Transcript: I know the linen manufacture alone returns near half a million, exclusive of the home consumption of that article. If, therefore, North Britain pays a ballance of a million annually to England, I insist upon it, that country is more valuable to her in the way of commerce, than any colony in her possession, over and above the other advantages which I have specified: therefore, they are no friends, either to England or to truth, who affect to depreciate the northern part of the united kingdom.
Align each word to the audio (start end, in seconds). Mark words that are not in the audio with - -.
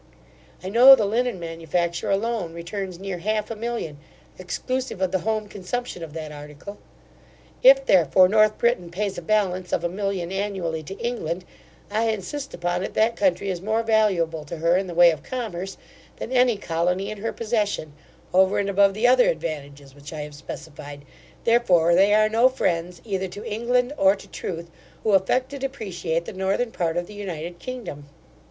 I 0.63 0.69
know 0.69 0.95
the 0.95 1.05
linen 1.05 1.39
manufacture 1.39 2.09
alone 2.09 2.55
returns 2.55 2.97
near 2.97 3.19
half 3.19 3.51
a 3.51 3.55
million, 3.55 3.99
exclusive 4.39 4.99
of 4.99 5.11
the 5.11 5.19
home 5.19 5.47
consumption 5.47 6.01
of 6.01 6.13
that 6.13 6.31
article. 6.31 6.79
If, 7.61 7.85
therefore, 7.85 8.27
North 8.27 8.57
Britain 8.57 8.89
pays 8.89 9.19
a 9.19 9.21
ballance 9.21 9.71
of 9.71 9.83
a 9.83 9.89
million 9.89 10.31
annually 10.31 10.81
to 10.81 10.97
England, 10.97 11.45
I 11.91 12.07
insist 12.09 12.51
upon 12.55 12.81
it, 12.81 12.95
that 12.95 13.15
country 13.15 13.51
is 13.51 13.61
more 13.61 13.83
valuable 13.83 14.43
to 14.45 14.57
her 14.57 14.75
in 14.75 14.87
the 14.87 14.95
way 14.95 15.11
of 15.11 15.21
commerce, 15.21 15.77
than 16.15 16.31
any 16.31 16.57
colony 16.57 17.11
in 17.11 17.19
her 17.19 17.31
possession, 17.31 17.93
over 18.33 18.57
and 18.57 18.71
above 18.71 18.95
the 18.95 19.05
other 19.05 19.29
advantages 19.29 19.93
which 19.93 20.11
I 20.11 20.21
have 20.21 20.33
specified: 20.33 21.05
therefore, 21.43 21.93
they 21.93 22.11
are 22.15 22.27
no 22.27 22.49
friends, 22.49 23.03
either 23.05 23.27
to 23.27 23.45
England 23.45 23.93
or 23.99 24.15
to 24.15 24.27
truth, 24.27 24.71
who 25.03 25.11
affect 25.11 25.51
to 25.51 25.59
depreciate 25.59 26.25
the 26.25 26.33
northern 26.33 26.71
part 26.71 26.97
of 26.97 27.05
the 27.05 27.13
united 27.13 27.59
kingdom. 27.59 28.07